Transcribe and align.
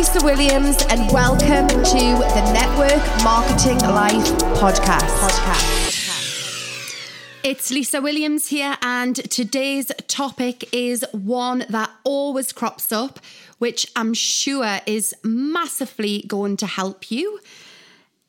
Lisa 0.00 0.24
Williams, 0.24 0.82
and 0.88 1.12
welcome 1.12 1.68
to 1.68 1.74
the 1.74 2.52
Network 2.54 3.22
Marketing 3.22 3.76
Life 3.80 4.24
podcast. 4.56 5.10
podcast. 5.20 6.96
It's 7.44 7.70
Lisa 7.70 8.00
Williams 8.00 8.48
here, 8.48 8.78
and 8.80 9.16
today's 9.30 9.92
topic 10.08 10.66
is 10.72 11.04
one 11.12 11.66
that 11.68 11.90
always 12.02 12.50
crops 12.50 12.90
up, 12.92 13.20
which 13.58 13.86
I'm 13.94 14.14
sure 14.14 14.78
is 14.86 15.14
massively 15.22 16.24
going 16.26 16.56
to 16.56 16.66
help 16.66 17.10
you. 17.10 17.38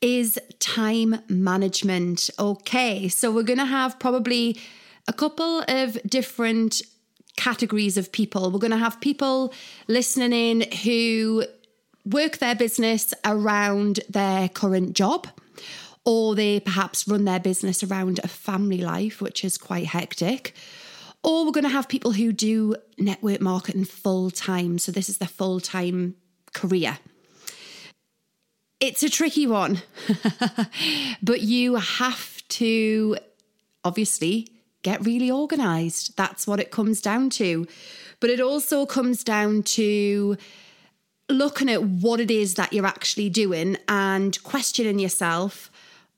Is 0.02 0.38
time 0.58 1.22
management. 1.30 2.28
Okay, 2.38 3.08
so 3.08 3.32
we're 3.32 3.44
going 3.44 3.58
to 3.58 3.64
have 3.64 3.98
probably 3.98 4.60
a 5.08 5.14
couple 5.14 5.64
of 5.66 5.96
different 6.06 6.82
categories 7.36 7.96
of 7.96 8.12
people. 8.12 8.50
We're 8.50 8.58
going 8.58 8.72
to 8.72 8.76
have 8.76 9.00
people 9.00 9.54
listening 9.88 10.32
in 10.32 10.70
who 10.84 11.46
work 12.04 12.38
their 12.38 12.54
business 12.54 13.14
around 13.24 14.00
their 14.08 14.48
current 14.48 14.94
job, 14.94 15.28
or 16.04 16.34
they 16.34 16.60
perhaps 16.60 17.06
run 17.06 17.24
their 17.24 17.40
business 17.40 17.82
around 17.82 18.20
a 18.22 18.28
family 18.28 18.78
life, 18.78 19.20
which 19.20 19.44
is 19.44 19.58
quite 19.58 19.86
hectic. 19.86 20.54
Or 21.22 21.44
we're 21.44 21.52
going 21.52 21.64
to 21.64 21.70
have 21.70 21.88
people 21.88 22.12
who 22.12 22.32
do 22.32 22.74
network 22.98 23.40
marketing 23.40 23.84
full 23.84 24.30
time. 24.30 24.78
So 24.78 24.90
this 24.90 25.08
is 25.08 25.18
their 25.18 25.28
full 25.28 25.60
time 25.60 26.16
career. 26.52 26.98
It's 28.80 29.04
a 29.04 29.08
tricky 29.08 29.46
one, 29.46 29.82
but 31.22 31.42
you 31.42 31.76
have 31.76 32.42
to 32.48 33.16
obviously 33.84 34.48
get 34.82 35.04
really 35.06 35.30
organized. 35.30 36.16
That's 36.16 36.48
what 36.48 36.58
it 36.58 36.72
comes 36.72 37.00
down 37.00 37.30
to. 37.30 37.68
But 38.18 38.30
it 38.30 38.40
also 38.40 38.84
comes 38.84 39.22
down 39.22 39.62
to 39.62 40.36
looking 41.32 41.68
at 41.70 41.82
what 41.82 42.20
it 42.20 42.30
is 42.30 42.54
that 42.54 42.72
you're 42.72 42.86
actually 42.86 43.30
doing 43.30 43.76
and 43.88 44.42
questioning 44.42 44.98
yourself 44.98 45.70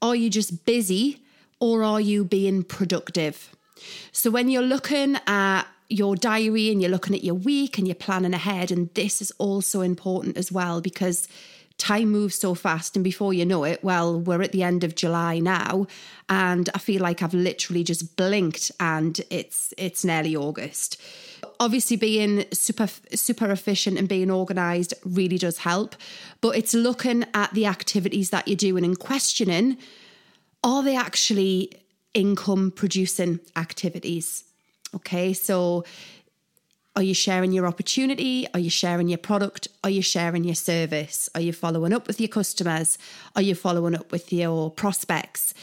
are 0.02 0.14
you 0.14 0.28
just 0.28 0.66
busy 0.66 1.22
or 1.60 1.82
are 1.82 2.00
you 2.00 2.24
being 2.24 2.62
productive? 2.62 3.54
So 4.12 4.30
when 4.30 4.50
you're 4.50 4.62
looking 4.62 5.16
at 5.26 5.64
your 5.88 6.16
diary 6.16 6.70
and 6.70 6.80
you're 6.80 6.90
looking 6.90 7.14
at 7.14 7.24
your 7.24 7.34
week 7.34 7.78
and 7.78 7.86
you're 7.86 7.94
planning 7.94 8.34
ahead, 8.34 8.70
and 8.70 8.92
this 8.94 9.22
is 9.22 9.30
also 9.38 9.80
important 9.80 10.36
as 10.36 10.52
well 10.52 10.80
because 10.80 11.28
time 11.78 12.10
moves 12.10 12.38
so 12.38 12.54
fast. 12.54 12.96
And 12.96 13.04
before 13.04 13.34
you 13.34 13.44
know 13.44 13.64
it, 13.64 13.82
well, 13.82 14.20
we're 14.20 14.42
at 14.42 14.52
the 14.52 14.62
end 14.62 14.84
of 14.84 14.94
July 14.94 15.38
now. 15.38 15.86
And 16.28 16.68
I 16.74 16.78
feel 16.78 17.02
like 17.02 17.22
I've 17.22 17.34
literally 17.34 17.84
just 17.84 18.16
blinked 18.16 18.70
and 18.78 19.20
it's 19.30 19.74
it's 19.76 20.04
nearly 20.04 20.36
August. 20.36 21.00
Obviously, 21.60 21.96
being 21.96 22.44
super 22.52 22.88
super 23.14 23.50
efficient 23.50 23.98
and 23.98 24.08
being 24.08 24.30
organized 24.30 24.94
really 25.04 25.38
does 25.38 25.58
help. 25.58 25.96
But 26.40 26.56
it's 26.56 26.74
looking 26.74 27.24
at 27.34 27.52
the 27.54 27.66
activities 27.66 28.30
that 28.30 28.48
you're 28.48 28.56
doing 28.56 28.84
and 28.84 28.98
questioning, 28.98 29.78
are 30.62 30.82
they 30.82 30.96
actually 30.96 31.72
income 32.14 32.70
producing 32.70 33.40
activities? 33.56 34.44
Okay, 34.94 35.32
so 35.32 35.84
are 36.96 37.02
you 37.02 37.14
sharing 37.14 37.50
your 37.50 37.66
opportunity? 37.66 38.46
Are 38.54 38.60
you 38.60 38.70
sharing 38.70 39.08
your 39.08 39.18
product? 39.18 39.66
Are 39.82 39.90
you 39.90 40.00
sharing 40.02 40.44
your 40.44 40.54
service? 40.54 41.28
Are 41.34 41.40
you 41.40 41.52
following 41.52 41.92
up 41.92 42.06
with 42.06 42.20
your 42.20 42.28
customers? 42.28 42.98
Are 43.34 43.42
you 43.42 43.56
following 43.56 43.96
up 43.96 44.12
with 44.12 44.32
your 44.32 44.70
prospects? 44.70 45.54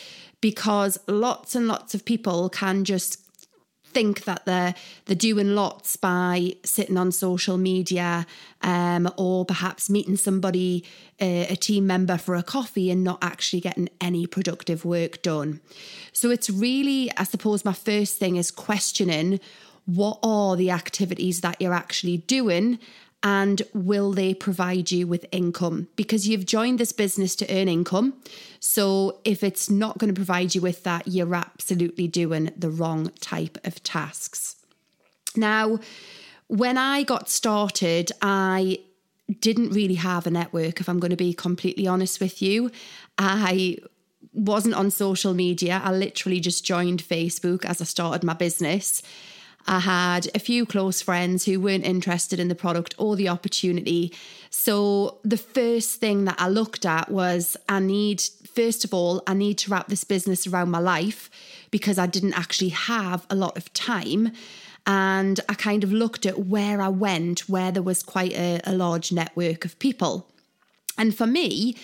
Because 0.41 0.99
lots 1.07 1.55
and 1.55 1.67
lots 1.67 1.95
of 1.95 2.03
people 2.03 2.49
can 2.49 2.83
just 2.83 3.19
think 3.93 4.23
that 4.25 4.45
they're 4.45 4.75
they're 5.05 5.15
doing 5.15 5.55
lots 5.55 5.95
by 5.95 6.55
sitting 6.63 6.97
on 6.97 7.11
social 7.11 7.57
media 7.57 8.25
um, 8.61 9.11
or 9.17 9.45
perhaps 9.45 9.89
meeting 9.89 10.17
somebody 10.17 10.83
uh, 11.21 11.45
a 11.49 11.55
team 11.55 11.87
member 11.87 12.17
for 12.17 12.35
a 12.35 12.43
coffee 12.43 12.89
and 12.91 13.03
not 13.03 13.19
actually 13.21 13.61
getting 13.61 13.89
any 13.99 14.25
productive 14.25 14.85
work 14.85 15.21
done. 15.21 15.59
So 16.13 16.29
it's 16.29 16.49
really 16.49 17.11
i 17.17 17.23
suppose 17.23 17.65
my 17.65 17.73
first 17.73 18.17
thing 18.17 18.35
is 18.35 18.51
questioning 18.51 19.39
what 19.85 20.19
are 20.23 20.55
the 20.55 20.71
activities 20.71 21.41
that 21.41 21.59
you're 21.59 21.73
actually 21.73 22.17
doing 22.17 22.79
and 23.23 23.61
will 23.73 24.11
they 24.11 24.33
provide 24.33 24.91
you 24.91 25.05
with 25.05 25.25
income? 25.31 25.87
Because 25.95 26.27
you've 26.27 26.45
joined 26.45 26.79
this 26.79 26.91
business 26.91 27.35
to 27.37 27.55
earn 27.55 27.67
income. 27.67 28.15
So 28.59 29.19
if 29.23 29.43
it's 29.43 29.69
not 29.69 29.99
going 29.99 30.13
to 30.13 30.17
provide 30.17 30.55
you 30.55 30.61
with 30.61 30.83
that 30.83 31.07
you're 31.07 31.35
absolutely 31.35 32.07
doing 32.07 32.51
the 32.57 32.69
wrong 32.69 33.11
type 33.19 33.57
of 33.63 33.83
tasks. 33.83 34.55
Now 35.35 35.79
when 36.47 36.77
i 36.77 37.03
got 37.03 37.29
started 37.29 38.11
i 38.21 38.77
didn't 39.39 39.69
really 39.69 39.95
have 39.95 40.27
a 40.27 40.29
network 40.29 40.81
if 40.81 40.89
i'm 40.89 40.99
going 40.99 41.11
to 41.11 41.15
be 41.15 41.33
completely 41.33 41.87
honest 41.87 42.19
with 42.19 42.41
you. 42.41 42.71
I 43.17 43.77
wasn't 44.33 44.75
on 44.75 44.91
social 44.91 45.33
media. 45.33 45.81
I 45.83 45.93
literally 45.93 46.39
just 46.39 46.65
joined 46.65 47.01
facebook 47.03 47.65
as 47.65 47.81
i 47.81 47.85
started 47.85 48.23
my 48.23 48.33
business 48.33 49.01
I 49.67 49.79
had 49.79 50.29
a 50.33 50.39
few 50.39 50.65
close 50.65 51.01
friends 51.01 51.45
who 51.45 51.59
weren't 51.59 51.85
interested 51.85 52.39
in 52.39 52.47
the 52.47 52.55
product 52.55 52.95
or 52.97 53.15
the 53.15 53.29
opportunity. 53.29 54.13
So 54.49 55.19
the 55.23 55.37
first 55.37 55.99
thing 55.99 56.25
that 56.25 56.35
I 56.39 56.49
looked 56.49 56.85
at 56.85 57.11
was 57.11 57.55
I 57.69 57.79
need, 57.79 58.21
first 58.53 58.83
of 58.83 58.93
all, 58.93 59.23
I 59.27 59.33
need 59.33 59.57
to 59.59 59.71
wrap 59.71 59.87
this 59.87 60.03
business 60.03 60.47
around 60.47 60.71
my 60.71 60.79
life 60.79 61.29
because 61.69 61.97
I 61.97 62.07
didn't 62.07 62.37
actually 62.37 62.69
have 62.69 63.25
a 63.29 63.35
lot 63.35 63.57
of 63.57 63.71
time. 63.73 64.31
And 64.85 65.39
I 65.47 65.53
kind 65.53 65.83
of 65.83 65.93
looked 65.93 66.25
at 66.25 66.47
where 66.47 66.81
I 66.81 66.89
went, 66.89 67.41
where 67.41 67.71
there 67.71 67.83
was 67.83 68.01
quite 68.01 68.33
a, 68.33 68.59
a 68.65 68.73
large 68.73 69.11
network 69.11 69.63
of 69.63 69.77
people. 69.79 70.27
And 70.97 71.15
for 71.15 71.27
me, 71.27 71.75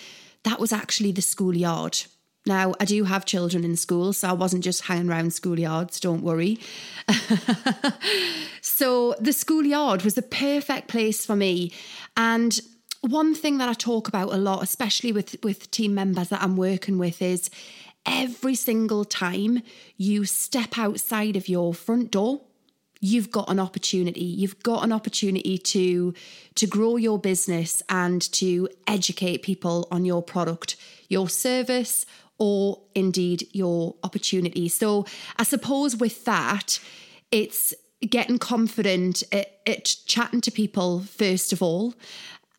that 0.42 0.60
was 0.60 0.72
actually 0.72 1.12
the 1.12 1.22
schoolyard. 1.22 2.00
Now, 2.48 2.74
I 2.80 2.86
do 2.86 3.04
have 3.04 3.26
children 3.26 3.62
in 3.62 3.76
school, 3.76 4.14
so 4.14 4.28
I 4.28 4.32
wasn't 4.32 4.64
just 4.64 4.86
hanging 4.86 5.10
around 5.10 5.32
schoolyards, 5.32 6.00
don't 6.00 6.22
worry. 6.22 6.58
so, 8.62 9.14
the 9.20 9.34
schoolyard 9.34 10.02
was 10.02 10.14
the 10.14 10.22
perfect 10.22 10.88
place 10.88 11.26
for 11.26 11.36
me. 11.36 11.72
And 12.16 12.58
one 13.02 13.34
thing 13.34 13.58
that 13.58 13.68
I 13.68 13.74
talk 13.74 14.08
about 14.08 14.32
a 14.32 14.38
lot, 14.38 14.62
especially 14.62 15.12
with, 15.12 15.36
with 15.42 15.70
team 15.70 15.94
members 15.94 16.30
that 16.30 16.42
I'm 16.42 16.56
working 16.56 16.96
with, 16.96 17.20
is 17.20 17.50
every 18.06 18.54
single 18.54 19.04
time 19.04 19.62
you 19.98 20.24
step 20.24 20.78
outside 20.78 21.36
of 21.36 21.48
your 21.48 21.74
front 21.74 22.10
door, 22.10 22.40
you've 23.00 23.30
got 23.30 23.48
an 23.48 23.60
opportunity 23.60 24.24
you've 24.24 24.60
got 24.64 24.82
an 24.82 24.92
opportunity 24.92 25.56
to 25.56 26.12
to 26.56 26.66
grow 26.66 26.96
your 26.96 27.16
business 27.16 27.80
and 27.88 28.20
to 28.32 28.68
educate 28.88 29.40
people 29.40 29.86
on 29.92 30.04
your 30.04 30.20
product 30.20 30.74
your 31.08 31.28
service 31.28 32.04
or 32.38 32.80
indeed 32.94 33.46
your 33.52 33.94
opportunity. 34.02 34.68
So 34.68 35.04
I 35.36 35.42
suppose 35.42 35.96
with 35.96 36.24
that, 36.24 36.80
it's 37.30 37.74
getting 38.00 38.38
confident 38.38 39.22
at, 39.32 39.58
at, 39.66 39.96
chatting 40.06 40.40
to 40.42 40.50
people 40.50 41.00
first 41.00 41.52
of 41.52 41.62
all. 41.62 41.94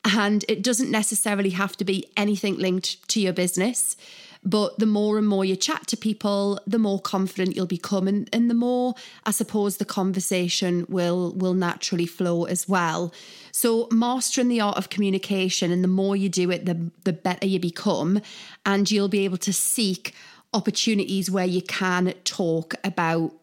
And 0.05 0.45
it 0.47 0.63
doesn't 0.63 0.91
necessarily 0.91 1.51
have 1.51 1.75
to 1.77 1.85
be 1.85 2.09
anything 2.15 2.57
linked 2.57 3.07
to 3.09 3.21
your 3.21 3.33
business. 3.33 3.95
But 4.43 4.79
the 4.79 4.85
more 4.85 5.17
and 5.17 5.27
more 5.27 5.43
you 5.43 5.55
chat 5.57 5.87
to 5.87 5.97
people, 5.97 6.59
the 6.65 6.79
more 6.79 6.99
confident 6.99 7.55
you'll 7.55 7.65
become, 7.65 8.07
and, 8.07 8.29
and 8.31 8.49
the 8.49 8.53
more 8.53 8.95
I 9.25 9.31
suppose 9.31 9.77
the 9.77 9.85
conversation 9.85 10.85
will 10.87 11.33
will 11.33 11.53
naturally 11.53 12.05
flow 12.05 12.45
as 12.45 12.67
well. 12.67 13.13
So 13.51 13.87
mastering 13.91 14.47
the 14.47 14.61
art 14.61 14.77
of 14.77 14.89
communication, 14.89 15.71
and 15.71 15.83
the 15.83 15.89
more 15.89 16.15
you 16.15 16.29
do 16.29 16.49
it, 16.51 16.65
the 16.65 16.89
the 17.03 17.13
better 17.13 17.47
you 17.47 17.59
become, 17.59 18.21
and 18.65 18.89
you'll 18.89 19.09
be 19.09 19.25
able 19.25 19.37
to 19.39 19.51
seek 19.51 20.13
opportunities 20.53 21.29
where 21.29 21.45
you 21.45 21.61
can 21.61 22.13
talk 22.23 22.75
about 22.83 23.33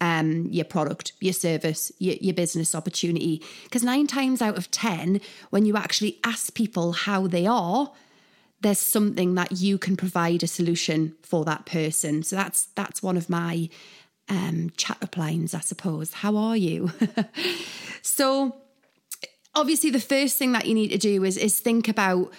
um, 0.00 0.46
your 0.50 0.64
product, 0.64 1.12
your 1.20 1.32
service, 1.32 1.92
your, 1.98 2.16
your 2.20 2.34
business 2.34 2.74
opportunity. 2.74 3.42
Because 3.64 3.82
nine 3.82 4.06
times 4.06 4.42
out 4.42 4.58
of 4.58 4.70
10, 4.70 5.20
when 5.50 5.64
you 5.64 5.76
actually 5.76 6.18
ask 6.24 6.54
people 6.54 6.92
how 6.92 7.26
they 7.26 7.46
are, 7.46 7.92
there's 8.60 8.78
something 8.78 9.34
that 9.34 9.52
you 9.52 9.78
can 9.78 9.96
provide 9.96 10.42
a 10.42 10.46
solution 10.46 11.14
for 11.22 11.44
that 11.44 11.66
person. 11.66 12.22
So 12.22 12.36
that's 12.36 12.66
that's 12.74 13.02
one 13.02 13.16
of 13.16 13.28
my 13.28 13.68
um, 14.28 14.70
chat 14.76 14.98
up 15.02 15.16
lines, 15.16 15.54
I 15.54 15.60
suppose. 15.60 16.12
How 16.12 16.36
are 16.36 16.56
you? 16.56 16.90
so 18.02 18.56
obviously 19.54 19.90
the 19.90 20.00
first 20.00 20.38
thing 20.38 20.52
that 20.52 20.66
you 20.66 20.74
need 20.74 20.88
to 20.88 20.98
do 20.98 21.24
is 21.24 21.36
is 21.36 21.58
think 21.60 21.88
about 21.88 22.32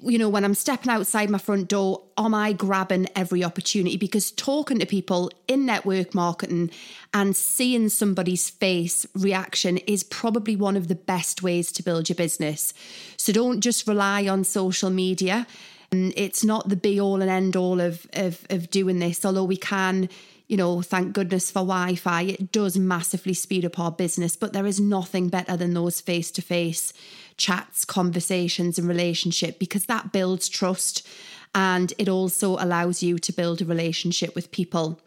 you 0.00 0.18
know, 0.18 0.28
when 0.28 0.44
I'm 0.44 0.54
stepping 0.54 0.90
outside 0.90 1.30
my 1.30 1.38
front 1.38 1.68
door, 1.68 2.02
am 2.16 2.34
I 2.34 2.52
grabbing 2.52 3.06
every 3.14 3.44
opportunity? 3.44 3.96
Because 3.96 4.32
talking 4.32 4.80
to 4.80 4.86
people 4.86 5.30
in 5.46 5.66
network 5.66 6.14
marketing 6.14 6.70
and 7.14 7.36
seeing 7.36 7.88
somebody's 7.88 8.50
face 8.50 9.06
reaction 9.14 9.78
is 9.78 10.02
probably 10.02 10.56
one 10.56 10.76
of 10.76 10.88
the 10.88 10.96
best 10.96 11.42
ways 11.42 11.70
to 11.72 11.82
build 11.82 12.08
your 12.08 12.16
business. 12.16 12.74
So 13.16 13.32
don't 13.32 13.60
just 13.60 13.86
rely 13.86 14.26
on 14.26 14.42
social 14.42 14.90
media. 14.90 15.46
Mm, 15.92 16.12
it's 16.16 16.44
not 16.44 16.68
the 16.68 16.76
be 16.76 17.00
all 17.00 17.22
and 17.22 17.30
end 17.30 17.54
all 17.54 17.80
of, 17.80 18.06
of, 18.14 18.44
of 18.50 18.70
doing 18.70 18.98
this, 18.98 19.24
although 19.24 19.44
we 19.44 19.56
can 19.56 20.08
you 20.48 20.56
know, 20.56 20.82
thank 20.82 21.12
goodness 21.12 21.50
for 21.50 21.60
Wi 21.60 21.94
Fi. 21.94 22.22
It 22.22 22.50
does 22.52 22.76
massively 22.78 23.34
speed 23.34 23.64
up 23.64 23.78
our 23.78 23.92
business, 23.92 24.34
but 24.34 24.52
there 24.52 24.66
is 24.66 24.80
nothing 24.80 25.28
better 25.28 25.56
than 25.56 25.74
those 25.74 26.00
face 26.00 26.30
to 26.32 26.42
face 26.42 26.92
chats, 27.36 27.84
conversations, 27.84 28.78
and 28.78 28.88
relationship 28.88 29.58
because 29.58 29.86
that 29.86 30.10
builds 30.10 30.48
trust 30.48 31.06
and 31.54 31.92
it 31.98 32.08
also 32.08 32.56
allows 32.56 33.02
you 33.02 33.18
to 33.18 33.32
build 33.32 33.62
a 33.62 33.64
relationship 33.64 34.34
with 34.34 34.50
people. 34.50 35.00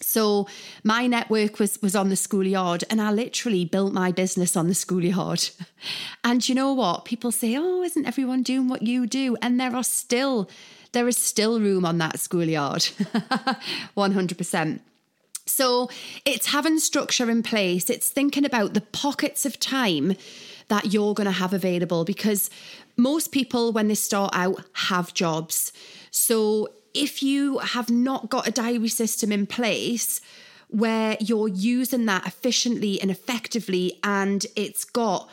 So 0.00 0.46
my 0.84 1.06
network 1.06 1.58
was 1.58 1.80
was 1.80 1.96
on 1.96 2.10
the 2.10 2.16
schoolyard 2.16 2.84
and 2.90 3.00
I 3.00 3.10
literally 3.10 3.64
built 3.64 3.92
my 3.92 4.12
business 4.12 4.56
on 4.56 4.68
the 4.68 4.74
schoolyard. 4.74 5.48
And 6.24 6.46
you 6.48 6.56
know 6.56 6.72
what? 6.72 7.04
People 7.04 7.30
say, 7.30 7.56
"Oh, 7.56 7.82
isn't 7.82 8.06
everyone 8.06 8.42
doing 8.42 8.66
what 8.68 8.82
you 8.82 9.06
do?" 9.06 9.36
And 9.40 9.60
there 9.60 9.74
are 9.76 9.84
still 9.84 10.50
there 10.96 11.06
is 11.06 11.18
still 11.18 11.60
room 11.60 11.84
on 11.84 11.98
that 11.98 12.18
schoolyard. 12.18 12.80
100%. 13.96 14.80
So 15.44 15.90
it's 16.24 16.46
having 16.46 16.78
structure 16.78 17.30
in 17.30 17.42
place. 17.42 17.90
It's 17.90 18.08
thinking 18.08 18.46
about 18.46 18.72
the 18.72 18.80
pockets 18.80 19.44
of 19.44 19.60
time 19.60 20.16
that 20.68 20.94
you're 20.94 21.12
going 21.12 21.26
to 21.26 21.32
have 21.32 21.52
available 21.52 22.06
because 22.06 22.48
most 22.96 23.30
people, 23.30 23.72
when 23.72 23.88
they 23.88 23.94
start 23.94 24.34
out, 24.34 24.64
have 24.72 25.12
jobs. 25.12 25.70
So 26.10 26.70
if 26.94 27.22
you 27.22 27.58
have 27.58 27.90
not 27.90 28.30
got 28.30 28.48
a 28.48 28.50
diary 28.50 28.88
system 28.88 29.30
in 29.30 29.46
place 29.46 30.22
where 30.68 31.18
you're 31.20 31.48
using 31.48 32.06
that 32.06 32.26
efficiently 32.26 33.02
and 33.02 33.10
effectively 33.10 34.00
and 34.02 34.46
it's 34.56 34.84
got 34.84 35.28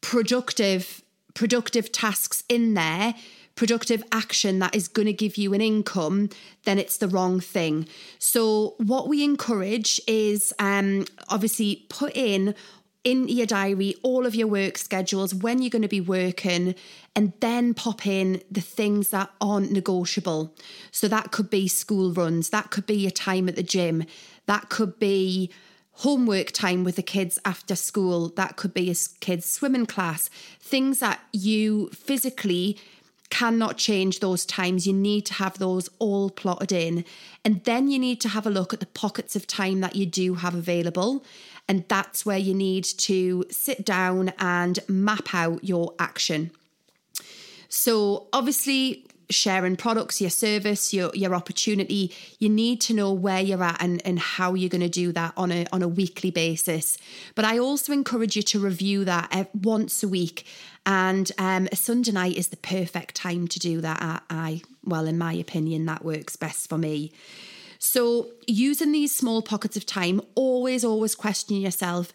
productive 0.00 1.02
productive 1.34 1.92
tasks 1.92 2.42
in 2.48 2.72
there 2.72 3.14
productive 3.58 4.04
action 4.12 4.60
that 4.60 4.72
is 4.74 4.86
going 4.86 5.06
to 5.06 5.12
give 5.12 5.36
you 5.36 5.52
an 5.52 5.60
income 5.60 6.28
then 6.64 6.78
it's 6.78 6.98
the 6.98 7.08
wrong 7.08 7.40
thing 7.40 7.86
so 8.18 8.74
what 8.78 9.08
we 9.08 9.24
encourage 9.24 10.00
is 10.06 10.54
um, 10.60 11.04
obviously 11.28 11.84
put 11.88 12.16
in 12.16 12.54
in 13.04 13.26
your 13.26 13.46
diary 13.46 13.94
all 14.02 14.26
of 14.26 14.34
your 14.34 14.46
work 14.46 14.76
schedules, 14.76 15.34
when 15.34 15.62
you're 15.62 15.70
going 15.70 15.82
to 15.82 15.88
be 15.88 16.00
working, 16.00 16.74
and 17.16 17.32
then 17.40 17.72
pop 17.72 18.06
in 18.06 18.42
the 18.50 18.60
things 18.60 19.08
that 19.10 19.30
aren't 19.40 19.72
negotiable. 19.72 20.54
So 20.90 21.08
that 21.08 21.30
could 21.30 21.48
be 21.48 21.68
school 21.68 22.12
runs, 22.12 22.50
that 22.50 22.70
could 22.70 22.86
be 22.86 22.96
your 22.96 23.10
time 23.10 23.48
at 23.48 23.56
the 23.56 23.62
gym, 23.62 24.04
that 24.44 24.68
could 24.68 24.98
be 24.98 25.50
homework 25.92 26.52
time 26.52 26.84
with 26.84 26.96
the 26.96 27.02
kids 27.02 27.38
after 27.44 27.74
school, 27.74 28.28
that 28.36 28.56
could 28.56 28.74
be 28.74 28.90
a 28.90 28.94
kids' 29.20 29.50
swimming 29.50 29.86
class, 29.86 30.28
things 30.60 31.00
that 31.00 31.20
you 31.32 31.88
physically 31.88 32.78
cannot 33.30 33.76
change 33.76 34.20
those 34.20 34.46
times. 34.46 34.86
You 34.86 34.92
need 34.92 35.26
to 35.26 35.34
have 35.34 35.58
those 35.58 35.88
all 35.98 36.30
plotted 36.30 36.72
in. 36.72 37.04
And 37.44 37.62
then 37.64 37.88
you 37.88 37.98
need 37.98 38.20
to 38.22 38.28
have 38.28 38.46
a 38.46 38.50
look 38.50 38.72
at 38.72 38.80
the 38.80 38.86
pockets 38.86 39.36
of 39.36 39.46
time 39.46 39.80
that 39.80 39.96
you 39.96 40.06
do 40.06 40.34
have 40.34 40.54
available 40.54 41.24
and 41.68 41.84
that's 41.88 42.24
where 42.24 42.38
you 42.38 42.54
need 42.54 42.84
to 42.84 43.44
sit 43.50 43.84
down 43.84 44.32
and 44.38 44.78
map 44.88 45.34
out 45.34 45.62
your 45.62 45.94
action. 45.98 46.50
So, 47.68 48.28
obviously, 48.32 49.06
sharing 49.30 49.76
products, 49.76 50.20
your 50.20 50.30
service, 50.30 50.92
your 50.94 51.10
your 51.14 51.34
opportunity, 51.34 52.14
you 52.38 52.48
need 52.48 52.80
to 52.82 52.94
know 52.94 53.12
where 53.12 53.40
you're 53.40 53.62
at 53.62 53.80
and, 53.82 54.04
and 54.06 54.18
how 54.18 54.54
you're 54.54 54.70
going 54.70 54.80
to 54.80 54.88
do 54.88 55.12
that 55.12 55.32
on 55.36 55.52
a 55.52 55.66
on 55.72 55.82
a 55.82 55.88
weekly 55.88 56.30
basis. 56.30 56.98
But 57.34 57.44
I 57.44 57.58
also 57.58 57.92
encourage 57.92 58.36
you 58.36 58.42
to 58.42 58.58
review 58.58 59.04
that 59.04 59.50
once 59.54 60.02
a 60.02 60.08
week. 60.08 60.46
And 60.86 61.30
um, 61.38 61.68
a 61.70 61.76
Sunday 61.76 62.12
night 62.12 62.36
is 62.36 62.48
the 62.48 62.56
perfect 62.56 63.14
time 63.14 63.46
to 63.48 63.58
do 63.58 63.80
that. 63.82 63.98
I, 64.00 64.20
I 64.30 64.62
well, 64.84 65.06
in 65.06 65.18
my 65.18 65.34
opinion, 65.34 65.84
that 65.86 66.04
works 66.04 66.36
best 66.36 66.68
for 66.68 66.78
me. 66.78 67.12
So, 67.78 68.30
using 68.46 68.90
these 68.92 69.14
small 69.14 69.40
pockets 69.40 69.76
of 69.76 69.86
time, 69.86 70.20
always, 70.34 70.84
always 70.84 71.14
question 71.14 71.56
yourself 71.56 72.12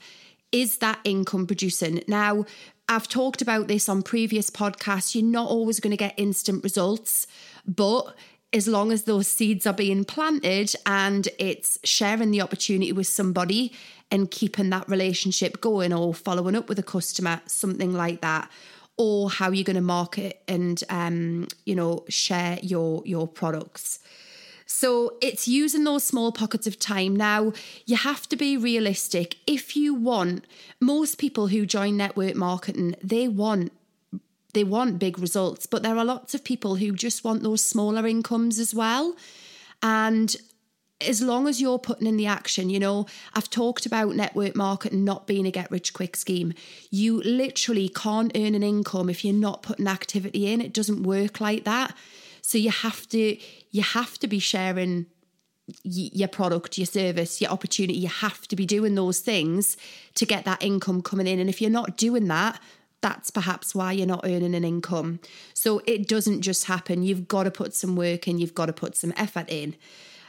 is 0.54 0.78
that 0.78 1.00
income 1.04 1.48
producing? 1.48 2.04
Now, 2.08 2.46
I've 2.90 3.08
talked 3.08 3.42
about 3.42 3.68
this 3.68 3.88
on 3.88 4.04
previous 4.04 4.50
podcasts. 4.50 5.16
You're 5.16 5.24
not 5.24 5.50
always 5.50 5.80
going 5.80 5.92
to 5.92 5.98
get 5.98 6.14
instant 6.18 6.64
results, 6.64 7.28
but 7.66 8.16
as 8.52 8.68
long 8.68 8.92
as 8.92 9.04
those 9.04 9.28
seeds 9.28 9.66
are 9.66 9.74
being 9.74 10.06
planted 10.06 10.76
and 10.86 11.28
it's 11.40 11.80
sharing 11.84 12.30
the 12.32 12.42
opportunity 12.42 12.92
with 12.92 13.08
somebody 13.08 13.74
and 14.12 14.30
keeping 14.30 14.70
that 14.70 14.88
relationship 14.88 15.60
going 15.60 15.92
or 15.92 16.14
following 16.14 16.56
up 16.56 16.70
with 16.70 16.78
a 16.78 16.84
customer, 16.84 17.42
something 17.48 17.94
like 17.94 18.22
that, 18.22 18.50
or 18.98 19.30
how 19.32 19.50
you're 19.50 19.64
going 19.64 19.76
to 19.76 19.82
market 19.82 20.44
and 20.48 20.84
um, 20.90 21.48
you 21.66 21.74
know 21.74 22.06
share 22.10 22.60
your 22.62 23.02
your 23.06 23.28
products. 23.28 24.00
So 24.76 25.18
it's 25.22 25.48
using 25.48 25.84
those 25.84 26.04
small 26.04 26.32
pockets 26.32 26.66
of 26.66 26.80
time. 26.80 27.16
Now, 27.16 27.54
you 27.86 27.96
have 27.96 28.28
to 28.30 28.36
be 28.36 28.58
realistic. 28.58 29.38
If 29.46 29.76
you 29.76 29.94
want, 29.94 30.48
most 30.82 31.20
people 31.20 31.50
who 31.50 31.68
join 31.68 31.96
network 31.96 32.34
marketing, 32.34 32.96
they 33.04 33.28
want 33.28 33.72
they 34.54 34.64
want 34.64 34.98
big 34.98 35.20
results, 35.20 35.68
but 35.68 35.84
there 35.84 35.96
are 35.96 36.04
lots 36.04 36.34
of 36.34 36.44
people 36.44 36.76
who 36.78 36.92
just 36.92 37.24
want 37.24 37.44
those 37.44 37.64
smaller 37.64 38.08
incomes 38.08 38.58
as 38.58 38.74
well. 38.74 39.16
And 39.84 40.36
as 41.02 41.22
long 41.22 41.48
as 41.48 41.62
you're 41.62 41.80
putting 41.80 42.08
in 42.08 42.18
the 42.18 42.28
action, 42.28 42.72
you 42.72 42.80
know, 42.80 43.06
I've 43.36 43.50
talked 43.52 43.86
about 43.86 44.16
network 44.16 44.56
marketing 44.56 45.04
not 45.04 45.28
being 45.28 45.46
a 45.46 45.52
get 45.52 45.70
rich 45.70 45.94
quick 45.94 46.16
scheme. 46.16 46.54
You 46.90 47.22
literally 47.22 47.90
can't 47.90 48.32
earn 48.36 48.56
an 48.56 48.64
income 48.64 49.10
if 49.10 49.24
you're 49.24 49.36
not 49.36 49.62
putting 49.62 49.88
activity 49.88 50.52
in. 50.52 50.62
It 50.62 50.74
doesn't 50.74 51.04
work 51.04 51.40
like 51.40 51.64
that. 51.64 51.96
So 52.44 52.58
you 52.58 52.70
have 52.70 53.08
to 53.10 53.38
you 53.72 53.82
have 53.82 54.20
to 54.20 54.28
be 54.28 54.38
sharing 54.38 55.08
your 55.84 56.28
product, 56.28 56.78
your 56.78 56.86
service, 56.86 57.42
your 57.42 57.50
opportunity. 57.50 57.98
You 57.98 58.10
have 58.10 58.48
to 58.50 58.56
be 58.56 58.66
doing 58.66 58.96
those 58.96 59.22
things 59.22 59.78
to 60.16 60.26
get 60.26 60.44
that 60.44 60.62
income 60.62 61.02
coming 61.02 61.26
in. 61.26 61.40
And 61.40 61.50
if 61.50 61.62
you're 61.62 61.72
not 61.72 61.96
doing 61.96 62.28
that, 62.28 62.62
that's 63.02 63.32
perhaps 63.32 63.74
why 63.74 63.94
you're 63.94 64.06
not 64.06 64.26
earning 64.26 64.56
an 64.56 64.66
income. 64.66 65.20
So 65.54 65.82
it 65.88 66.08
doesn't 66.08 66.42
just 66.42 66.66
happen. 66.66 67.02
You've 67.02 67.30
got 67.30 67.44
to 67.44 67.52
put 67.52 67.74
some 67.74 67.96
work 67.96 68.28
in, 68.28 68.40
you've 68.40 68.56
got 68.56 68.66
to 68.68 68.74
put 68.74 68.96
some 68.96 69.14
effort 69.16 69.50
in. 69.50 69.76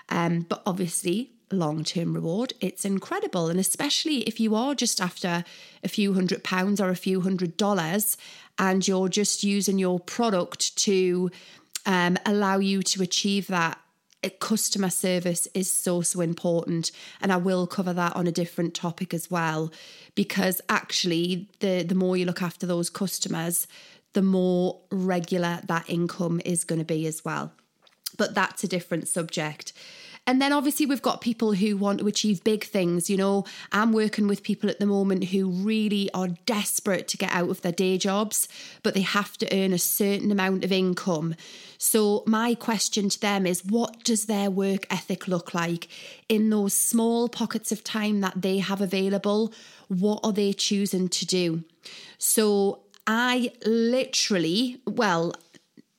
Um, 0.09 0.47
but 0.49 0.63
obviously, 0.65 1.33
long 1.51 1.83
term 1.83 2.15
reward, 2.15 2.53
it's 2.61 2.85
incredible. 2.85 3.49
And 3.49 3.59
especially 3.59 4.19
if 4.19 4.39
you 4.39 4.55
are 4.55 4.75
just 4.75 5.01
after 5.01 5.45
a 5.83 5.89
few 5.89 6.15
hundred 6.15 6.45
pounds 6.45 6.81
or 6.81 6.91
a 6.91 6.97
few 6.97 7.23
hundred 7.23 7.57
dollars 7.57 8.17
and 8.59 8.87
you're 8.87 9.09
just 9.09 9.43
using 9.43 9.79
your 9.79 9.99
product 9.99 10.77
to 10.79 11.31
um, 11.87 12.17
allow 12.25 12.59
you 12.59 12.83
to 12.83 13.03
achieve 13.03 13.47
that. 13.49 13.79
Customer 14.41 14.89
service 14.89 15.47
is 15.53 15.71
so 15.71 16.01
so 16.01 16.23
important 16.23 16.91
and 17.21 17.31
i 17.31 17.37
will 17.37 17.67
cover 17.67 17.93
that 17.93 18.17
on 18.17 18.27
a 18.27 18.33
different 18.33 18.73
topic 18.73 19.13
as 19.13 19.31
well 19.31 19.71
because 20.15 20.63
actually 20.71 21.47
the 21.61 21.83
the 21.83 21.95
more 21.95 22.17
you 22.17 22.25
look 22.25 22.41
after 22.41 22.67
those 22.67 22.89
customers 22.89 23.67
the 24.15 24.23
more 24.23 24.81
regular 24.91 25.61
that 25.67 25.85
income 25.89 26.41
is 26.45 26.65
going 26.65 26.79
to 26.79 26.85
be 26.85 27.07
as 27.07 27.25
well. 27.25 27.53
But 28.17 28.35
that's 28.35 28.65
a 28.65 28.69
different 28.69 29.09
subject 29.09 29.73
and 30.27 30.41
then 30.41 30.53
obviously 30.53 30.87
we've 30.87 31.03
got 31.03 31.21
people 31.21 31.53
who 31.53 31.77
want 31.77 31.99
to 31.99 32.07
achieve 32.07 32.45
big 32.45 32.65
things. 32.65 33.11
You 33.11 33.17
know, 33.17 33.45
I'm 33.73 33.93
working 33.93 34.27
with 34.27 34.43
people 34.43 34.71
at 34.71 34.79
the 34.79 34.87
moment 34.87 35.25
who 35.25 35.51
really 35.51 36.11
are 36.15 36.29
desperate 36.47 37.09
to 37.09 37.19
get 37.19 37.33
out 37.33 37.51
of 37.51 37.61
their 37.61 37.73
day 37.73 37.99
jobs, 37.99 38.49
but 38.83 38.95
they 38.95 39.03
have 39.03 39.37
to 39.39 39.57
earn 39.57 39.75
a 39.75 39.79
certain 39.79 40.33
amount 40.33 40.65
of 40.65 40.73
income. 40.73 41.35
So 41.77 42.23
my 42.27 42.55
question 42.55 43.11
to 43.11 43.21
them 43.21 43.47
is 43.47 43.65
what 43.65 44.03
does 44.03 44.25
their 44.25 44.51
work 44.51 44.87
ethic 44.91 45.29
look 45.29 45.53
like 45.53 45.89
in 46.29 46.49
those 46.49 46.73
small 46.73 47.29
pockets 47.29 47.71
of 47.71 47.85
time 47.85 48.23
that 48.23 48.41
they 48.41 48.59
have 48.59 48.81
available? 48.81 49.53
What 49.89 50.21
are 50.25 50.33
they 50.33 50.55
choosing 50.55 51.09
to 51.11 51.27
do? 51.27 51.65
So 52.17 52.81
I 53.07 53.53
literally, 53.67 54.81
well, 54.87 55.35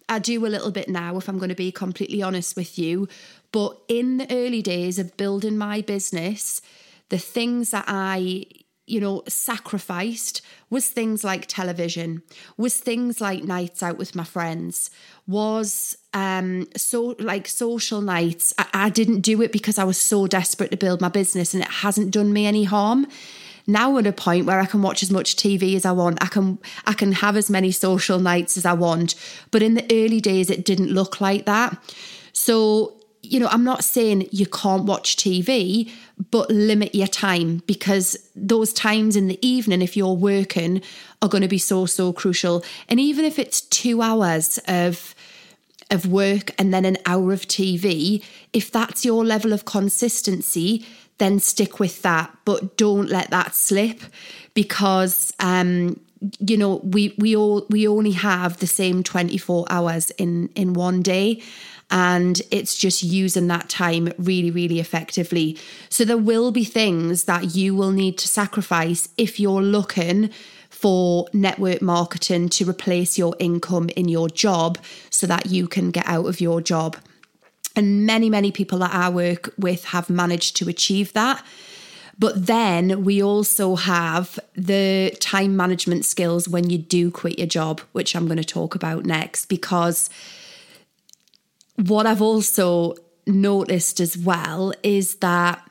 I 0.07 0.19
do 0.19 0.45
a 0.45 0.47
little 0.47 0.71
bit 0.71 0.87
now, 0.87 1.17
if 1.17 1.27
I'm 1.27 1.37
going 1.37 1.49
to 1.49 1.55
be 1.55 1.71
completely 1.71 2.21
honest 2.21 2.55
with 2.55 2.77
you. 2.77 3.07
But 3.55 3.77
in 3.87 4.17
the 4.17 4.29
early 4.35 4.61
days 4.61 4.99
of 4.99 5.15
building 5.15 5.57
my 5.57 5.79
business, 5.79 6.61
the 7.07 7.17
things 7.17 7.71
that 7.71 7.85
I 7.87 8.47
you 8.85 8.99
know 8.99 9.23
sacrificed 9.29 10.41
was 10.69 10.89
things 10.89 11.23
like 11.23 11.45
television 11.45 12.21
was 12.57 12.75
things 12.77 13.21
like 13.21 13.45
nights 13.45 13.81
out 13.81 13.97
with 13.97 14.13
my 14.13 14.25
friends 14.25 14.91
was 15.25 15.97
um 16.13 16.67
so 16.75 17.15
like 17.17 17.47
social 17.47 18.01
nights 18.01 18.53
I, 18.59 18.67
I 18.73 18.89
didn't 18.89 19.21
do 19.21 19.41
it 19.41 19.51
because 19.51 19.79
i 19.79 19.83
was 19.83 19.99
so 19.99 20.27
desperate 20.27 20.69
to 20.69 20.77
build 20.77 21.01
my 21.01 21.09
business 21.09 21.55
and 21.55 21.63
it 21.63 21.71
hasn't 21.71 22.11
done 22.11 22.31
me 22.31 22.45
any 22.45 22.65
harm 22.65 23.07
now 23.65 23.97
at 23.97 24.05
a 24.05 24.13
point 24.13 24.45
where 24.45 24.59
I 24.59 24.67
can 24.67 24.83
watch 24.83 25.01
as 25.01 25.09
much 25.09 25.35
TV 25.35 25.75
as 25.75 25.85
I 25.85 25.91
want. 25.91 26.21
I 26.21 26.27
can 26.27 26.59
I 26.85 26.93
can 26.93 27.13
have 27.13 27.35
as 27.35 27.49
many 27.49 27.71
social 27.71 28.19
nights 28.19 28.57
as 28.57 28.63
I 28.63 28.73
want. 28.73 29.15
But 29.49 29.63
in 29.63 29.73
the 29.73 29.83
early 29.91 30.21
days 30.21 30.51
it 30.51 30.63
didn't 30.63 30.91
look 30.91 31.19
like 31.19 31.47
that. 31.47 31.75
So 32.31 32.94
you 33.25 33.39
know, 33.39 33.47
I'm 33.47 33.63
not 33.63 33.83
saying 33.83 34.29
you 34.31 34.45
can't 34.45 34.83
watch 34.85 35.15
TV, 35.15 35.91
but 36.31 36.49
limit 36.49 36.95
your 36.95 37.07
time 37.07 37.61
because 37.67 38.17
those 38.35 38.73
times 38.73 39.15
in 39.15 39.27
the 39.27 39.39
evening, 39.45 39.81
if 39.81 39.97
you're 39.97 40.13
working, 40.13 40.81
are 41.21 41.29
going 41.29 41.41
to 41.41 41.47
be 41.47 41.57
so, 41.57 41.85
so 41.85 42.13
crucial. 42.13 42.63
And 42.87 42.99
even 42.99 43.25
if 43.25 43.39
it's 43.39 43.61
two 43.61 44.01
hours 44.01 44.59
of 44.67 45.15
of 45.91 46.07
work 46.07 46.49
and 46.57 46.73
then 46.73 46.83
an 46.83 46.97
hour 47.05 47.31
of 47.31 47.41
TV, 47.41 48.23
if 48.53 48.71
that's 48.71 49.05
your 49.05 49.23
level 49.23 49.53
of 49.53 49.65
consistency, 49.65 50.83
then 51.19 51.39
stick 51.39 51.79
with 51.79 52.01
that. 52.01 52.35
But 52.43 52.75
don't 52.75 53.07
let 53.07 53.29
that 53.29 53.53
slip 53.53 54.01
because 54.55 55.31
um, 55.39 55.99
you 56.39 56.57
know 56.57 56.77
we 56.83 57.13
we 57.17 57.35
all 57.35 57.65
we 57.69 57.87
only 57.87 58.11
have 58.11 58.57
the 58.57 58.67
same 58.67 59.03
24 59.03 59.65
hours 59.69 60.11
in 60.11 60.49
in 60.55 60.73
one 60.73 61.01
day 61.01 61.41
and 61.91 62.41
it's 62.51 62.75
just 62.75 63.03
using 63.03 63.47
that 63.47 63.69
time 63.69 64.11
really 64.17 64.49
really 64.49 64.79
effectively 64.79 65.57
so 65.89 66.03
there 66.05 66.17
will 66.17 66.51
be 66.51 66.63
things 66.63 67.25
that 67.25 67.55
you 67.55 67.75
will 67.75 67.91
need 67.91 68.17
to 68.17 68.27
sacrifice 68.27 69.09
if 69.17 69.39
you're 69.39 69.61
looking 69.61 70.31
for 70.75 71.25
network 71.31 71.81
marketing 71.81 72.49
to 72.49 72.69
replace 72.69 73.17
your 73.17 73.33
income 73.39 73.89
in 73.95 74.09
your 74.09 74.29
job 74.29 74.77
so 75.09 75.25
that 75.25 75.45
you 75.45 75.67
can 75.67 75.89
get 75.89 76.05
out 76.05 76.25
of 76.25 76.41
your 76.41 76.59
job. 76.61 76.97
And 77.77 78.05
many, 78.05 78.29
many 78.29 78.51
people 78.51 78.79
that 78.79 78.93
I 78.93 79.09
work 79.09 79.53
with 79.57 79.85
have 79.85 80.09
managed 80.09 80.57
to 80.57 80.69
achieve 80.69 81.13
that. 81.13 81.43
But 82.17 82.47
then 82.47 83.03
we 83.03 83.21
also 83.21 83.75
have 83.75 84.39
the 84.55 85.15
time 85.19 85.57
management 85.57 86.05
skills 86.05 86.47
when 86.47 86.69
you 86.69 86.77
do 86.77 87.11
quit 87.11 87.37
your 87.37 87.47
job, 87.47 87.81
which 87.91 88.15
I'm 88.15 88.25
going 88.25 88.37
to 88.37 88.43
talk 88.43 88.73
about 88.73 89.05
next. 89.05 89.45
Because 89.47 90.09
what 91.75 92.05
I've 92.05 92.21
also 92.21 92.95
noticed 93.27 93.99
as 93.99 94.17
well 94.17 94.73
is 94.81 95.15
that 95.15 95.61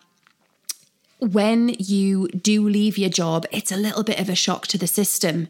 when 1.21 1.71
you 1.79 2.29
do 2.29 2.69
leave 2.69 2.99
your 2.99 3.09
job, 3.09 3.47
it's 3.51 3.73
a 3.73 3.77
little 3.77 4.03
bit 4.03 4.21
of 4.21 4.29
a 4.29 4.35
shock 4.35 4.67
to 4.67 4.79
the 4.79 4.87
system 4.87 5.49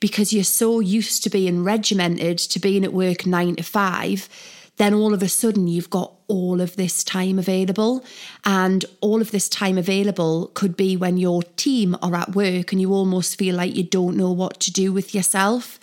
because 0.00 0.32
you're 0.32 0.44
so 0.44 0.80
used 0.80 1.22
to 1.22 1.30
being 1.30 1.64
regimented, 1.64 2.38
to 2.38 2.58
being 2.58 2.84
at 2.84 2.92
work 2.92 3.24
nine 3.24 3.56
to 3.56 3.62
five. 3.62 4.28
Then 4.76 4.92
all 4.92 5.14
of 5.14 5.22
a 5.22 5.28
sudden, 5.28 5.68
you've 5.68 5.90
got 5.90 6.12
all 6.26 6.60
of 6.60 6.76
this 6.76 7.04
time 7.04 7.38
available. 7.38 8.04
And 8.44 8.84
all 9.00 9.20
of 9.20 9.30
this 9.30 9.48
time 9.48 9.78
available 9.78 10.50
could 10.54 10.76
be 10.76 10.96
when 10.96 11.16
your 11.16 11.42
team 11.42 11.96
are 12.02 12.14
at 12.14 12.34
work 12.34 12.72
and 12.72 12.80
you 12.80 12.92
almost 12.92 13.38
feel 13.38 13.56
like 13.56 13.76
you 13.76 13.84
don't 13.84 14.16
know 14.16 14.32
what 14.32 14.60
to 14.60 14.72
do 14.72 14.92
with 14.92 15.14
yourself. 15.14 15.78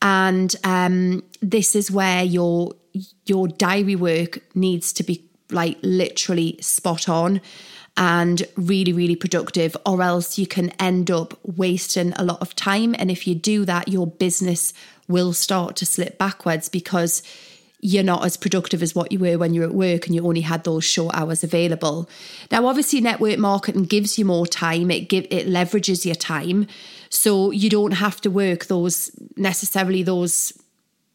And 0.00 0.54
um, 0.64 1.22
this 1.40 1.74
is 1.74 1.90
where 1.90 2.22
your 2.22 2.74
your 3.26 3.48
diary 3.48 3.96
work 3.96 4.38
needs 4.54 4.92
to 4.92 5.02
be 5.02 5.24
like 5.50 5.78
literally 5.82 6.56
spot 6.60 7.08
on 7.08 7.40
and 7.96 8.42
really, 8.56 8.92
really 8.92 9.16
productive, 9.16 9.76
or 9.86 10.02
else 10.02 10.36
you 10.36 10.46
can 10.46 10.70
end 10.80 11.10
up 11.10 11.38
wasting 11.44 12.12
a 12.14 12.24
lot 12.24 12.40
of 12.40 12.54
time. 12.56 12.94
And 12.98 13.10
if 13.10 13.26
you 13.26 13.34
do 13.34 13.64
that, 13.64 13.88
your 13.88 14.06
business 14.06 14.72
will 15.06 15.32
start 15.32 15.76
to 15.76 15.86
slip 15.86 16.18
backwards 16.18 16.68
because 16.68 17.22
you're 17.84 18.02
not 18.02 18.24
as 18.24 18.38
productive 18.38 18.82
as 18.82 18.94
what 18.94 19.12
you 19.12 19.18
were 19.18 19.36
when 19.36 19.52
you're 19.52 19.64
at 19.64 19.74
work 19.74 20.06
and 20.06 20.14
you 20.14 20.26
only 20.26 20.40
had 20.40 20.64
those 20.64 20.82
short 20.82 21.14
hours 21.14 21.44
available. 21.44 22.08
Now, 22.50 22.66
obviously, 22.66 23.02
network 23.02 23.38
marketing 23.38 23.84
gives 23.84 24.18
you 24.18 24.24
more 24.24 24.46
time. 24.46 24.90
It 24.90 25.10
give 25.10 25.26
it 25.30 25.46
leverages 25.46 26.06
your 26.06 26.14
time, 26.14 26.66
so 27.10 27.50
you 27.50 27.68
don't 27.68 27.92
have 27.92 28.22
to 28.22 28.30
work 28.30 28.66
those 28.66 29.10
necessarily 29.36 30.02
those 30.02 30.54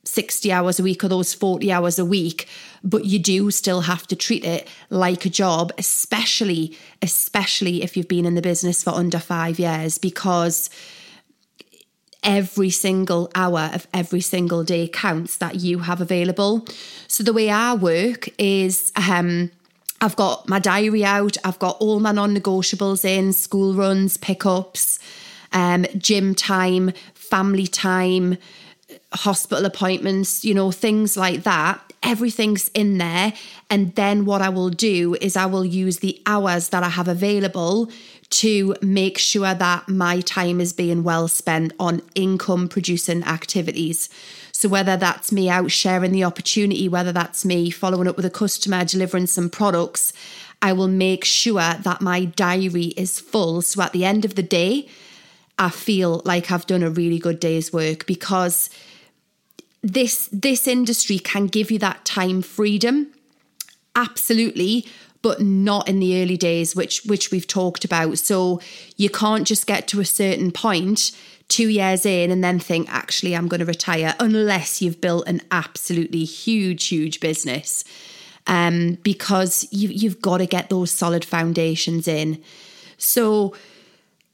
60 0.03 0.51
hours 0.51 0.79
a 0.79 0.83
week 0.83 1.03
or 1.03 1.07
those 1.07 1.33
40 1.33 1.71
hours 1.71 1.97
a 1.97 2.05
week, 2.05 2.47
but 2.83 3.05
you 3.05 3.17
do 3.17 3.49
still 3.49 3.81
have 3.81 4.05
to 4.07 4.15
treat 4.15 4.45
it 4.45 4.67
like 4.91 5.25
a 5.25 5.29
job, 5.29 5.71
especially, 5.79 6.77
especially 7.01 7.81
if 7.81 7.97
you've 7.97 8.07
been 8.07 8.25
in 8.25 8.35
the 8.35 8.41
business 8.43 8.83
for 8.83 8.91
under 8.91 9.19
five 9.19 9.57
years, 9.57 9.97
because 9.97 10.69
every 12.23 12.69
single 12.69 13.31
hour 13.35 13.69
of 13.73 13.87
every 13.93 14.21
single 14.21 14.63
day 14.63 14.87
counts 14.87 15.37
that 15.37 15.55
you 15.55 15.79
have 15.79 16.01
available. 16.01 16.65
So 17.07 17.23
the 17.23 17.33
way 17.33 17.49
I 17.49 17.73
work 17.73 18.29
is 18.37 18.91
um, 18.95 19.51
I've 20.01 20.15
got 20.15 20.47
my 20.47 20.59
diary 20.59 21.03
out, 21.03 21.37
I've 21.43 21.59
got 21.59 21.77
all 21.79 21.99
my 21.99 22.11
non 22.11 22.35
negotiables 22.35 23.05
in, 23.05 23.33
school 23.33 23.73
runs, 23.73 24.17
pickups, 24.17 24.99
um, 25.53 25.85
gym 25.97 26.35
time, 26.35 26.91
family 27.13 27.67
time 27.67 28.37
hospital 29.13 29.65
appointments, 29.65 30.45
you 30.45 30.53
know, 30.53 30.71
things 30.71 31.17
like 31.17 31.43
that. 31.43 31.81
Everything's 32.03 32.69
in 32.69 32.97
there. 32.97 33.33
And 33.69 33.93
then 33.95 34.25
what 34.25 34.41
I 34.41 34.49
will 34.49 34.69
do 34.69 35.15
is 35.19 35.35
I 35.35 35.47
will 35.47 35.65
use 35.65 35.99
the 35.99 36.21
hours 36.25 36.69
that 36.69 36.83
I 36.83 36.89
have 36.89 37.07
available 37.07 37.89
to 38.29 38.75
make 38.81 39.17
sure 39.17 39.53
that 39.53 39.89
my 39.89 40.21
time 40.21 40.61
is 40.61 40.71
being 40.71 41.03
well 41.03 41.27
spent 41.27 41.73
on 41.79 42.01
income 42.13 42.67
producing 42.67 43.23
activities. 43.23 44.09
So, 44.51 44.69
whether 44.69 44.97
that's 44.97 45.31
me 45.31 45.49
out 45.49 45.71
sharing 45.71 46.11
the 46.11 46.23
opportunity, 46.23 46.87
whether 46.87 47.11
that's 47.11 47.43
me 47.43 47.69
following 47.69 48.07
up 48.07 48.17
with 48.17 48.25
a 48.25 48.29
customer, 48.29 48.85
delivering 48.85 49.27
some 49.27 49.49
products, 49.49 50.13
I 50.61 50.73
will 50.73 50.87
make 50.87 51.25
sure 51.25 51.73
that 51.73 52.01
my 52.01 52.25
diary 52.25 52.93
is 52.97 53.19
full. 53.19 53.61
So, 53.61 53.81
at 53.81 53.93
the 53.93 54.05
end 54.05 54.25
of 54.25 54.35
the 54.35 54.43
day, 54.43 54.87
I 55.57 55.69
feel 55.69 56.21
like 56.23 56.51
I've 56.51 56.67
done 56.67 56.83
a 56.83 56.89
really 56.89 57.19
good 57.19 57.39
day's 57.39 57.73
work 57.73 58.05
because 58.05 58.69
this 59.81 60.29
this 60.31 60.67
industry 60.67 61.19
can 61.19 61.47
give 61.47 61.71
you 61.71 61.79
that 61.79 62.05
time 62.05 62.41
freedom 62.41 63.13
absolutely 63.95 64.85
but 65.21 65.41
not 65.41 65.87
in 65.87 65.99
the 65.99 66.21
early 66.21 66.37
days 66.37 66.75
which 66.75 67.03
which 67.05 67.31
we've 67.31 67.47
talked 67.47 67.85
about. 67.85 68.17
So 68.17 68.61
you 68.97 69.09
can't 69.09 69.47
just 69.47 69.67
get 69.67 69.87
to 69.89 69.99
a 69.99 70.05
certain 70.05 70.51
point 70.51 71.11
2 71.49 71.67
years 71.69 72.05
in 72.05 72.29
and 72.31 72.43
then 72.43 72.59
think 72.59 72.91
actually 72.93 73.35
I'm 73.35 73.47
going 73.47 73.59
to 73.59 73.65
retire 73.65 74.15
unless 74.19 74.81
you've 74.81 75.01
built 75.01 75.27
an 75.27 75.41
absolutely 75.51 76.23
huge 76.23 76.87
huge 76.87 77.19
business. 77.19 77.83
Um, 78.47 78.97
because 79.03 79.67
you 79.69 79.89
you've 79.89 80.21
got 80.21 80.37
to 80.37 80.47
get 80.47 80.69
those 80.69 80.89
solid 80.89 81.23
foundations 81.23 82.07
in. 82.07 82.41
So 82.97 83.53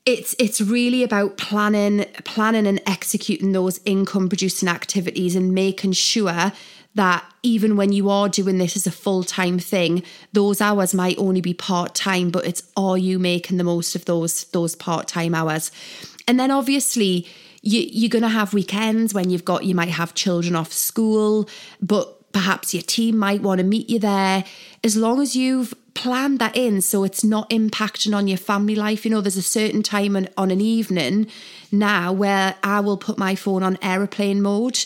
it's 0.06 0.36
it's 0.38 0.62
really 0.62 1.04
about 1.04 1.38
planning 1.38 2.06
planning 2.24 2.68
and 2.68 2.80
executing 2.86 3.51
those 3.51 3.80
income 3.86 4.30
producing 4.30 4.70
activities 4.70 5.36
and 5.36 5.54
making 5.54 5.94
sure 5.94 6.51
that 6.95 7.25
even 7.43 7.75
when 7.75 7.91
you 7.91 8.09
are 8.09 8.27
doing 8.27 8.57
this 8.57 8.75
as 8.75 8.87
a 8.87 8.91
full-time 8.91 9.59
thing 9.59 10.03
those 10.33 10.61
hours 10.61 10.93
might 10.93 11.17
only 11.17 11.41
be 11.41 11.53
part-time 11.53 12.29
but 12.29 12.45
it's 12.45 12.63
are 12.75 12.97
you 12.97 13.19
making 13.19 13.57
the 13.57 13.63
most 13.63 13.95
of 13.95 14.05
those 14.05 14.45
those 14.45 14.75
part-time 14.75 15.35
hours 15.35 15.71
and 16.27 16.39
then 16.39 16.51
obviously 16.51 17.27
you, 17.61 17.81
you're 17.91 18.09
going 18.09 18.21
to 18.21 18.29
have 18.29 18.53
weekends 18.53 19.13
when 19.13 19.29
you've 19.29 19.45
got 19.45 19.65
you 19.65 19.75
might 19.75 19.89
have 19.89 20.13
children 20.13 20.55
off 20.55 20.71
school 20.71 21.47
but 21.81 22.11
perhaps 22.31 22.73
your 22.73 22.83
team 22.83 23.17
might 23.17 23.41
want 23.41 23.59
to 23.59 23.63
meet 23.63 23.89
you 23.89 23.99
there 23.99 24.43
as 24.83 24.97
long 24.97 25.21
as 25.21 25.35
you've 25.35 25.73
planned 25.95 26.39
that 26.39 26.55
in 26.55 26.81
so 26.81 27.03
it's 27.03 27.23
not 27.23 27.49
impacting 27.49 28.15
on 28.15 28.27
your 28.27 28.37
family 28.37 28.75
life. 28.75 29.05
You 29.05 29.11
know, 29.11 29.21
there's 29.21 29.37
a 29.37 29.41
certain 29.41 29.81
time 29.81 30.15
on, 30.15 30.27
on 30.37 30.51
an 30.51 30.61
evening 30.61 31.27
now 31.71 32.11
where 32.11 32.55
I 32.61 32.81
will 32.81 32.97
put 32.97 33.17
my 33.17 33.33
phone 33.33 33.63
on 33.63 33.79
aeroplane 33.81 34.41
mode 34.41 34.85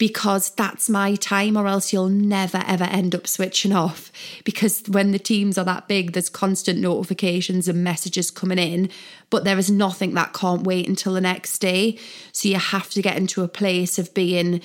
because 0.00 0.48
that's 0.52 0.88
my 0.88 1.14
time, 1.14 1.58
or 1.58 1.66
else 1.66 1.92
you'll 1.92 2.08
never 2.08 2.64
ever 2.66 2.84
end 2.84 3.14
up 3.14 3.26
switching 3.26 3.70
off. 3.70 4.10
Because 4.44 4.82
when 4.88 5.12
the 5.12 5.18
teams 5.18 5.58
are 5.58 5.64
that 5.66 5.88
big, 5.88 6.12
there's 6.12 6.30
constant 6.30 6.80
notifications 6.80 7.68
and 7.68 7.84
messages 7.84 8.30
coming 8.30 8.58
in, 8.58 8.88
but 9.28 9.44
there 9.44 9.58
is 9.58 9.70
nothing 9.70 10.14
that 10.14 10.32
can't 10.32 10.62
wait 10.62 10.88
until 10.88 11.12
the 11.12 11.20
next 11.20 11.58
day. 11.58 11.98
So 12.32 12.48
you 12.48 12.56
have 12.56 12.88
to 12.90 13.02
get 13.02 13.18
into 13.18 13.42
a 13.42 13.48
place 13.48 13.98
of 13.98 14.14
being 14.14 14.62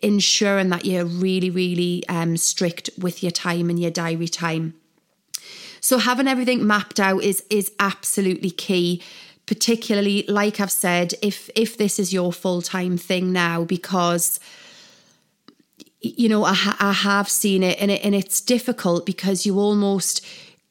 ensuring 0.00 0.68
that 0.68 0.84
you're 0.84 1.04
really, 1.04 1.50
really 1.50 2.04
um, 2.08 2.36
strict 2.36 2.88
with 2.96 3.20
your 3.20 3.32
time 3.32 3.70
and 3.70 3.80
your 3.80 3.90
diary 3.90 4.28
time. 4.28 4.74
So 5.80 5.98
having 5.98 6.28
everything 6.28 6.64
mapped 6.64 7.00
out 7.00 7.24
is 7.24 7.44
is 7.50 7.72
absolutely 7.80 8.52
key 8.52 9.02
particularly 9.46 10.26
like 10.28 10.60
I've 10.60 10.70
said 10.70 11.14
if 11.22 11.48
if 11.56 11.78
this 11.78 11.98
is 11.98 12.12
your 12.12 12.34
full-time 12.34 12.98
thing 12.98 13.32
now 13.32 13.64
because 13.64 14.38
you 16.00 16.28
know 16.28 16.44
I, 16.44 16.56
I 16.78 16.92
have 16.92 17.28
seen 17.28 17.62
it 17.62 17.80
and 17.80 17.90
it 17.90 18.04
and 18.04 18.14
it's 18.14 18.40
difficult 18.40 19.06
because 19.06 19.44
you 19.44 19.58
almost 19.58 20.24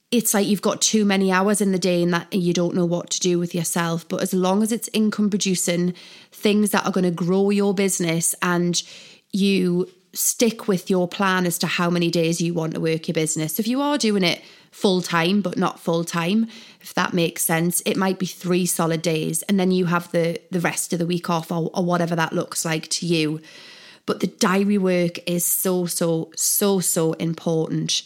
it's 0.09 0.33
like 0.33 0.47
you've 0.47 0.61
got 0.61 0.81
too 0.81 1.03
many 1.03 1.31
hours 1.31 1.59
in 1.59 1.73
the 1.73 1.79
day 1.79 2.01
and 2.01 2.13
that 2.13 2.31
you 2.33 2.53
don't 2.53 2.75
know 2.75 2.85
what 2.85 3.09
to 3.11 3.19
do 3.19 3.37
with 3.39 3.53
yourself 3.53 4.07
but 4.07 4.21
as 4.21 4.33
long 4.33 4.63
as 4.63 4.71
it's 4.71 4.89
income 4.93 5.29
producing 5.29 5.93
things 6.31 6.71
that 6.71 6.85
are 6.85 6.91
going 6.91 7.03
to 7.03 7.11
grow 7.11 7.49
your 7.49 7.73
business 7.73 8.33
and 8.41 8.83
you 9.31 9.89
stick 10.13 10.67
with 10.67 10.89
your 10.89 11.07
plan 11.07 11.45
as 11.45 11.57
to 11.59 11.67
how 11.67 11.89
many 11.89 12.09
days 12.09 12.39
you 12.39 12.53
want 12.53 12.73
to 12.73 12.79
work 12.79 13.07
your 13.07 13.13
business 13.13 13.59
if 13.59 13.67
you 13.67 13.81
are 13.81 13.97
doing 13.97 14.23
it 14.23 14.41
full 14.77 15.01
time, 15.01 15.41
but 15.41 15.57
not 15.57 15.79
full 15.79 16.03
time, 16.03 16.47
if 16.81 16.93
that 16.93 17.11
makes 17.11 17.43
sense. 17.43 17.81
It 17.81 17.97
might 17.97 18.19
be 18.19 18.27
three 18.27 18.67
solid 18.67 19.01
days, 19.01 19.41
and 19.43 19.59
then 19.59 19.71
you 19.71 19.85
have 19.85 20.11
the 20.11 20.39
the 20.51 20.59
rest 20.59 20.93
of 20.93 20.99
the 20.99 21.05
week 21.07 21.31
off, 21.31 21.51
or, 21.51 21.71
or 21.73 21.83
whatever 21.83 22.15
that 22.15 22.33
looks 22.33 22.63
like 22.63 22.87
to 22.89 23.07
you. 23.07 23.41
But 24.07 24.21
the 24.21 24.27
diary 24.27 24.79
work 24.79 25.19
is 25.29 25.45
so 25.45 25.85
so 25.85 26.31
so 26.35 26.79
so 26.79 27.13
important. 27.13 28.01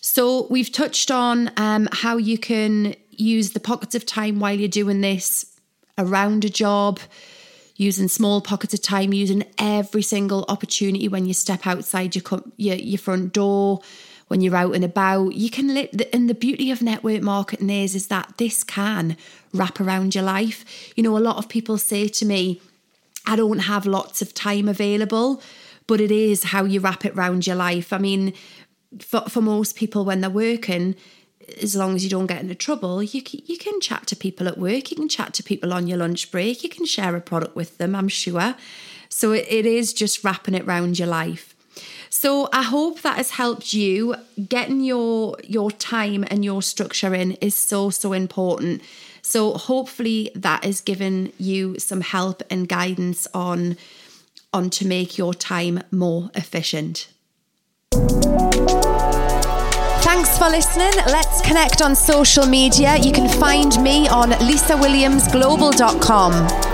So 0.00 0.46
we've 0.48 0.70
touched 0.70 1.10
on 1.10 1.50
um, 1.56 1.88
how 1.90 2.16
you 2.18 2.38
can 2.38 2.94
use 3.10 3.50
the 3.50 3.60
pockets 3.60 3.96
of 3.96 4.06
time 4.06 4.38
while 4.38 4.54
you're 4.54 4.68
doing 4.68 5.00
this 5.00 5.58
around 5.98 6.44
a 6.44 6.48
job 6.48 7.00
using 7.76 8.08
small 8.08 8.40
pockets 8.40 8.74
of 8.74 8.82
time, 8.82 9.12
using 9.12 9.44
every 9.56 10.02
single 10.02 10.44
opportunity 10.48 11.08
when 11.08 11.26
you 11.26 11.32
step 11.34 11.66
outside 11.66 12.14
your 12.14 12.24
your, 12.56 12.76
your 12.76 12.98
front 12.98 13.32
door, 13.32 13.80
when 14.26 14.40
you're 14.40 14.56
out 14.56 14.74
and 14.74 14.84
about. 14.84 15.34
You 15.34 15.48
can 15.48 15.72
lit, 15.72 16.08
and 16.12 16.28
the 16.28 16.34
beauty 16.34 16.70
of 16.70 16.82
network 16.82 17.22
marketing 17.22 17.70
is 17.70 17.94
is 17.94 18.08
that 18.08 18.34
this 18.36 18.62
can 18.62 19.16
wrap 19.54 19.80
around 19.80 20.14
your 20.14 20.24
life. 20.24 20.92
You 20.96 21.02
know, 21.02 21.16
a 21.16 21.18
lot 21.18 21.38
of 21.38 21.48
people 21.48 21.78
say 21.78 22.08
to 22.08 22.26
me, 22.26 22.60
"I 23.28 23.36
don't 23.36 23.60
have 23.72 23.86
lots 23.86 24.22
of 24.22 24.34
time 24.34 24.68
available," 24.68 25.42
but 25.86 26.00
it 26.00 26.10
is 26.10 26.44
how 26.44 26.64
you 26.64 26.80
wrap 26.80 27.04
it 27.04 27.14
around 27.14 27.46
your 27.46 27.56
life. 27.56 27.92
I 27.92 27.98
mean, 27.98 28.32
for 28.98 29.22
for 29.28 29.42
most 29.42 29.76
people 29.76 30.04
when 30.04 30.20
they're 30.20 30.30
working 30.30 30.94
as 31.62 31.74
long 31.74 31.94
as 31.94 32.04
you 32.04 32.10
don't 32.10 32.26
get 32.26 32.42
into 32.42 32.54
trouble, 32.54 33.02
you 33.02 33.22
can, 33.22 33.40
you 33.46 33.56
can 33.56 33.80
chat 33.80 34.06
to 34.06 34.16
people 34.16 34.48
at 34.48 34.58
work, 34.58 34.90
you 34.90 34.96
can 34.96 35.08
chat 35.08 35.32
to 35.34 35.42
people 35.42 35.72
on 35.72 35.86
your 35.86 35.98
lunch 35.98 36.30
break, 36.30 36.62
you 36.62 36.68
can 36.68 36.84
share 36.84 37.16
a 37.16 37.20
product 37.20 37.56
with 37.56 37.78
them, 37.78 37.94
I'm 37.94 38.08
sure. 38.08 38.54
So 39.08 39.32
it, 39.32 39.46
it 39.48 39.66
is 39.66 39.92
just 39.92 40.22
wrapping 40.22 40.54
it 40.54 40.64
around 40.64 40.98
your 40.98 41.08
life. 41.08 41.54
So 42.10 42.48
I 42.52 42.62
hope 42.62 43.02
that 43.02 43.16
has 43.16 43.30
helped 43.30 43.72
you. 43.72 44.16
Getting 44.48 44.80
your 44.80 45.36
your 45.44 45.70
time 45.70 46.24
and 46.28 46.44
your 46.44 46.62
structure 46.62 47.14
in 47.14 47.32
is 47.32 47.56
so 47.56 47.90
so 47.90 48.12
important. 48.12 48.82
So 49.28 49.52
hopefully 49.52 50.32
that 50.34 50.64
has 50.64 50.80
given 50.80 51.34
you 51.36 51.78
some 51.78 52.00
help 52.00 52.42
and 52.48 52.66
guidance 52.66 53.28
on 53.34 53.76
on 54.54 54.70
to 54.70 54.86
make 54.86 55.18
your 55.18 55.34
time 55.34 55.82
more 55.90 56.30
efficient. 56.34 57.08
Thanks 60.00 60.38
for 60.38 60.48
listening. 60.48 60.92
Let's 61.06 61.42
connect 61.42 61.82
on 61.82 61.94
social 61.94 62.46
media. 62.46 62.96
You 62.96 63.12
can 63.12 63.28
find 63.38 63.78
me 63.82 64.08
on 64.08 64.30
lisawilliamsglobal.com. 64.30 66.67